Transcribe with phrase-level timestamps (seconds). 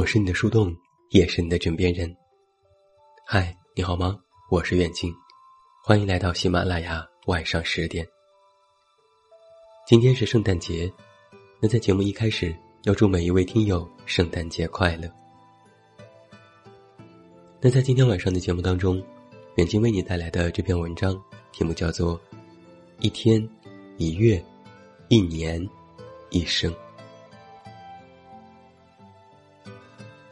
[0.00, 0.74] 我是你的树洞，
[1.10, 2.10] 也是你的枕边人。
[3.26, 4.18] 嗨，你好吗？
[4.50, 5.12] 我是远近，
[5.84, 8.08] 欢迎来到喜马拉雅晚上十点。
[9.86, 10.90] 今天是圣诞节，
[11.60, 15.06] 那在节目一开始要祝每一位听友圣诞节快乐。
[17.60, 19.04] 那在今天晚上的节目当中，
[19.56, 21.14] 远近为你带来的这篇文章
[21.52, 22.18] 题目叫做
[23.00, 23.46] 《一天、
[23.98, 24.42] 一月、
[25.08, 25.62] 一年、
[26.30, 26.72] 一生》。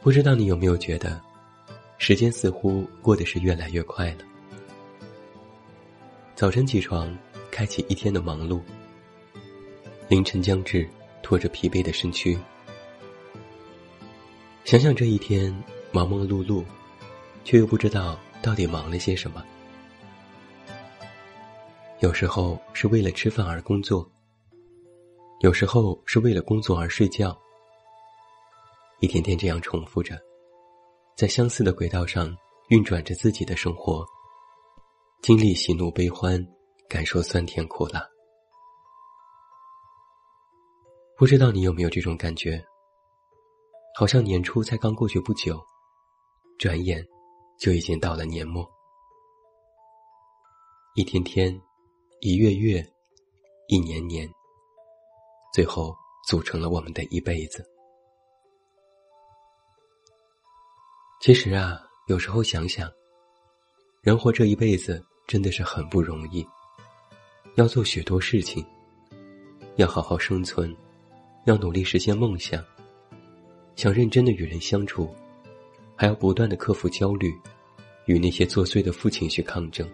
[0.01, 1.21] 不知道你有没有觉得，
[1.97, 4.19] 时间似乎过得是越来越快了。
[6.35, 7.13] 早晨起床，
[7.51, 8.61] 开启一天的忙碌；
[10.07, 10.87] 凌晨将至，
[11.21, 12.37] 拖着疲惫的身躯。
[14.63, 15.53] 想想这一天
[15.91, 16.63] 忙忙碌碌，
[17.43, 19.43] 却又不知道到底忙了些什么。
[21.99, 24.09] 有时候是为了吃饭而工作，
[25.41, 27.37] 有时候是为了工作而睡觉。
[29.01, 30.19] 一天天这样重复着，
[31.15, 32.35] 在相似的轨道上
[32.67, 34.05] 运转着自己的生活，
[35.21, 36.45] 经历喜怒悲欢，
[36.89, 38.05] 感受酸甜苦辣。
[41.17, 42.61] 不知道你有没有这种感觉？
[43.95, 45.57] 好像年初才刚过去不久，
[46.57, 47.01] 转眼
[47.57, 48.69] 就已经到了年末。
[50.95, 51.57] 一天天，
[52.19, 52.85] 一月月，
[53.69, 54.29] 一年年，
[55.53, 55.95] 最后
[56.27, 57.65] 组成了我们的一辈子。
[61.19, 62.89] 其实啊，有时候想想，
[64.01, 66.47] 人活这一辈子真的是很不容易，
[67.55, 68.65] 要做许多事情，
[69.75, 70.73] 要好好生存，
[71.43, 72.63] 要努力实现梦想，
[73.75, 75.13] 想认真的与人相处，
[75.93, 77.37] 还要不断的克服焦虑，
[78.05, 79.85] 与那些作祟的负情绪抗争。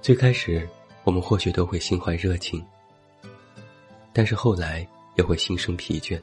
[0.00, 0.66] 最开始，
[1.04, 2.64] 我们或许都会心怀热情，
[4.10, 6.18] 但是后来也会心生疲倦。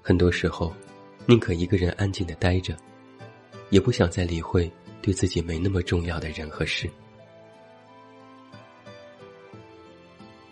[0.00, 0.72] 很多时候。
[1.26, 2.76] 宁可一个人安静的待着，
[3.70, 4.70] 也不想再理会
[5.00, 6.86] 对自己没那么重要的人和事。《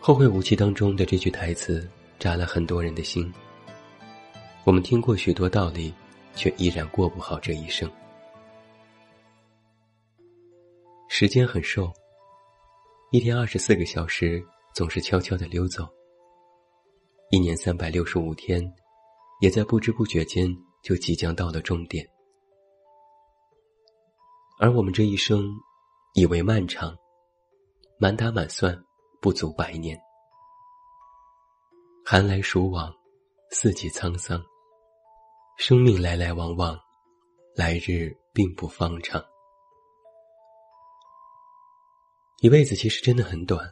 [0.01, 1.89] 后会无期》当中的这句台词
[2.19, 3.33] 扎了很多人的心。
[4.65, 5.93] 我们听过许多道理，
[6.35, 7.91] 却依然过不好这一生。
[11.09, 11.93] 时间很瘦，
[13.11, 15.87] 一天二十四个小时总是悄悄的溜走，
[17.31, 18.73] 一年三百六十五天。
[19.43, 22.09] 也在不知不觉间就即将到了终点，
[24.61, 25.53] 而我们这一生
[26.15, 26.97] 以为漫长，
[27.99, 28.81] 满打满算
[29.21, 30.01] 不足百年。
[32.05, 32.95] 寒来暑往，
[33.51, 34.41] 四季沧桑，
[35.59, 36.79] 生命来来往往，
[37.57, 39.21] 来日并不方长。
[42.43, 43.69] 一辈子其实真的很短，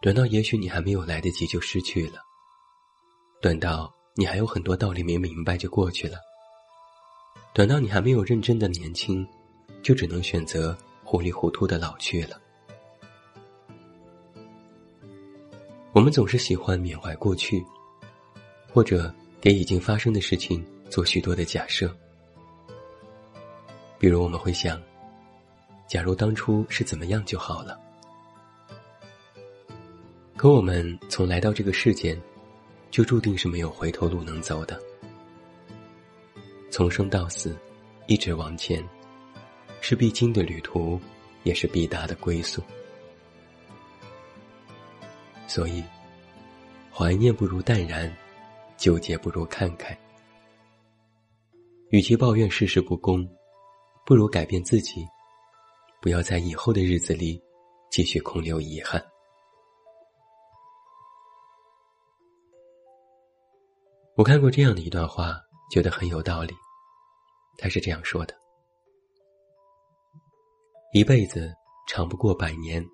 [0.00, 2.20] 短到也许你还没有来得及就失去了，
[3.42, 3.92] 短到。
[4.14, 6.18] 你还有很多道理没明白就过去了。
[7.54, 9.26] 等到你还没有认真的年轻，
[9.82, 12.38] 就只能选择糊里糊涂的老去了。
[15.92, 17.64] 我们总是喜欢缅怀过去，
[18.70, 21.94] 或者给已经发生的事情做许多的假设。
[23.98, 24.80] 比如我们会想，
[25.86, 27.78] 假如当初是怎么样就好了。
[30.36, 32.20] 可我们从来到这个世间。
[32.92, 34.80] 就注定是没有回头路能走的。
[36.70, 37.56] 从生到死，
[38.06, 38.86] 一直往前，
[39.80, 41.00] 是必经的旅途，
[41.42, 42.62] 也是必达的归宿。
[45.48, 45.82] 所以，
[46.92, 48.14] 怀念不如淡然，
[48.76, 49.98] 纠结不如看开。
[51.88, 53.26] 与其抱怨世事不公，
[54.04, 55.06] 不如改变自己，
[56.00, 57.40] 不要在以后的日子里
[57.90, 59.02] 继续空留遗憾。
[64.14, 65.40] 我看过这样的一段话，
[65.70, 66.54] 觉得很有道理。
[67.56, 68.34] 他是这样说的
[70.92, 71.50] ：“一辈子
[71.88, 72.86] 长不过百年，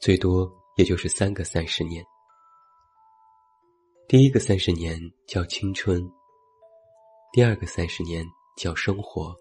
[0.00, 2.04] 最多也就是三个三十年。
[4.06, 6.08] 第一个三十年叫青春，
[7.32, 8.24] 第二个三十年
[8.56, 9.34] 叫生活，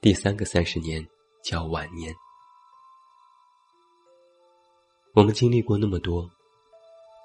[0.00, 1.04] 第三个三十年
[1.42, 2.14] 叫晚年。
[5.12, 6.30] 我们经历过那么多。”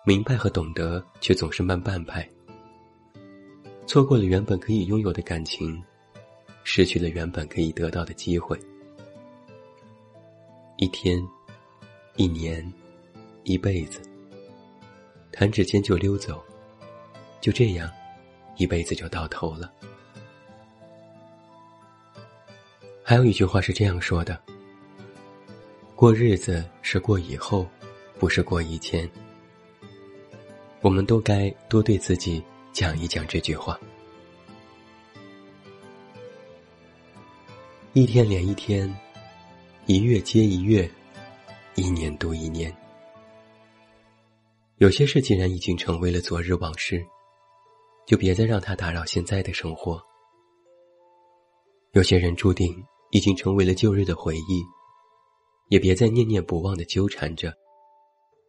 [0.05, 2.27] 明白和懂得，却总是慢半拍。
[3.87, 5.81] 错过了原本可以拥有的感情，
[6.65, 8.59] 失去了原本可以得到的机会。
[10.75, 11.25] 一天，
[12.17, 12.69] 一年，
[13.43, 14.01] 一辈子，
[15.31, 16.43] 弹指间就溜走，
[17.39, 17.89] 就这样，
[18.57, 19.71] 一辈子就到头了。
[23.01, 24.37] 还有一句话是这样说的：
[25.95, 27.65] 过日子是过以后，
[28.19, 29.09] 不是过以前。
[30.83, 32.43] 我们都该多对自己
[32.73, 33.79] 讲一讲这句话。
[37.93, 38.93] 一天连一天，
[39.85, 40.89] 一月接一月，
[41.75, 42.75] 一年度一年。
[44.79, 47.01] 有些事既然已经成为了昨日往事，
[48.05, 50.03] 就别再让它打扰现在的生活。
[51.93, 52.75] 有些人注定
[53.11, 54.61] 已经成为了旧日的回忆，
[55.69, 57.53] 也别再念念不忘的纠缠着，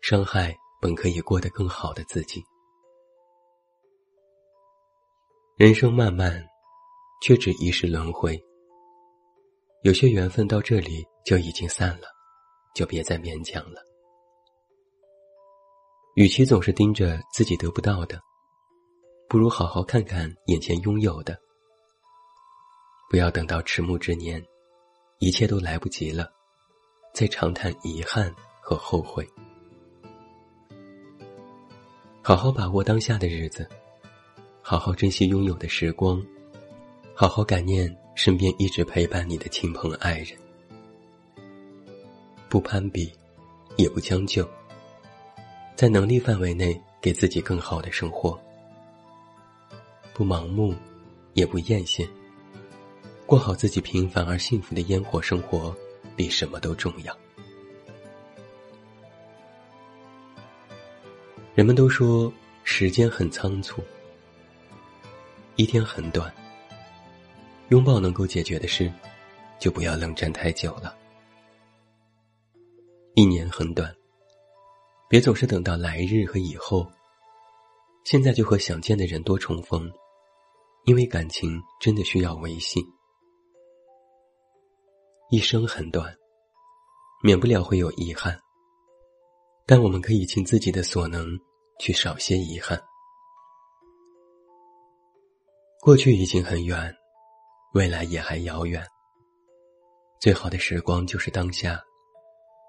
[0.01, 2.45] 伤害本可以过得更好的自己。
[5.57, 6.47] 人生漫漫，
[7.23, 8.39] 却只一世轮回。
[9.83, 12.09] 有些缘分到这里就已经散了，
[12.75, 13.81] 就别再勉强了。
[16.17, 18.21] 与其总是盯着自己得不到的，
[19.27, 21.35] 不如好好看看眼前拥有的。
[23.09, 24.45] 不要等到迟暮之年，
[25.19, 26.31] 一切都来不及了，
[27.15, 29.27] 再长叹遗憾和后悔。
[32.27, 33.69] 好好把握当下的日子，
[34.63, 36.25] 好好珍惜拥有的时光，
[37.13, 40.29] 好好感念身边一直陪伴你的亲朋爱人。
[42.49, 43.13] 不攀比，
[43.77, 44.49] 也不将就。
[45.77, 48.41] 在能力范围内，给自己更好的生活，
[50.15, 50.75] 不盲目，
[51.35, 52.09] 也不艳羡，
[53.27, 55.77] 过好自己平凡而幸福的烟火生活，
[56.17, 57.15] 比什么都重要。
[61.55, 62.33] 人们都说
[62.65, 63.81] 时间很仓促，
[65.55, 66.35] 一天很短，
[67.69, 68.93] 拥抱能够解决的事，
[69.61, 70.97] 就不要冷战太久了。
[73.15, 73.95] 一年很短。
[75.09, 76.91] 别总是等到来日和以后，
[78.03, 79.89] 现在就和想见的人多重逢，
[80.87, 82.85] 因为感情真的需要维系。
[85.31, 86.13] 一生很短，
[87.23, 88.37] 免不了会有遗憾，
[89.67, 91.27] 但我们可以尽自己的所能
[91.79, 92.81] 去少些遗憾。
[95.81, 96.95] 过去已经很远，
[97.73, 98.87] 未来也还遥远。
[100.21, 101.83] 最好的时光就是当下，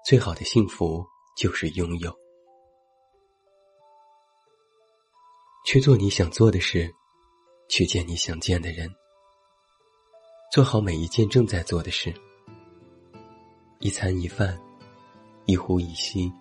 [0.06, 1.04] 最好的幸福
[1.36, 2.14] 就是拥有。
[5.66, 6.90] 去做你想做的事，
[7.68, 8.88] 去见你想见的人，
[10.52, 12.14] 做好每一件正在做的事。
[13.80, 14.58] 一餐一饭，
[15.46, 16.32] 一呼一吸，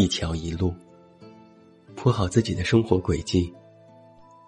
[0.00, 0.74] 一桥一路，
[1.94, 3.52] 铺好自己的生活轨迹，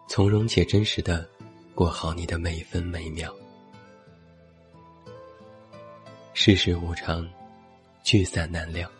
[0.08, 1.28] 从容且真实的
[1.74, 3.30] 过好你的每分每秒。
[6.32, 7.28] 世事无常，
[8.02, 8.90] 聚散难料，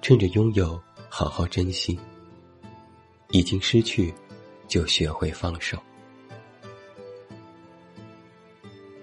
[0.00, 1.98] 趁着拥有，好好珍惜。
[3.30, 4.14] 已经失去，
[4.68, 5.76] 就学会放手。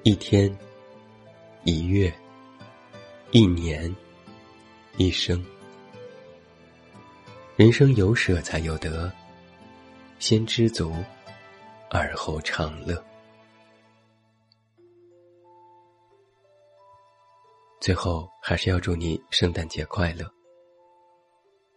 [0.04, 0.58] 一天，
[1.66, 2.14] 一月，
[3.32, 3.94] 一年，
[4.96, 5.44] 一生。
[7.60, 9.12] 人生有舍才有得，
[10.18, 10.94] 先知足，
[11.90, 12.96] 而后长乐。
[17.82, 20.26] 最后，还是要祝你圣诞节快乐。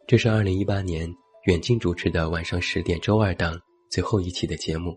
[0.06, 1.12] 这是二零一八年。
[1.46, 4.96] 远近主持的晚上十点周二档最后一期的节目。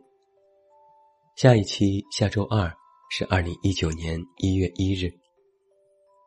[1.36, 2.72] 下一期下周二
[3.10, 5.12] 是二零一九年一月一日，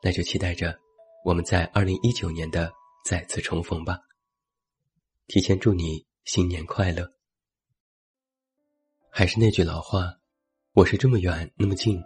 [0.02, 0.76] 那就期待着
[1.24, 2.72] 我们在二零一九年的
[3.04, 4.00] 再次重逢吧。
[5.28, 7.06] 提前祝你新年快乐。
[9.10, 10.18] 还是那句老话，
[10.72, 12.02] 我是这么远那么近，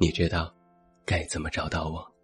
[0.00, 0.52] 你知道
[1.04, 2.15] 该怎么找到我？